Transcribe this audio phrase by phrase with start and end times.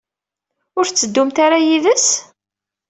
[0.77, 2.07] Ur tetteddumt ara yid-s?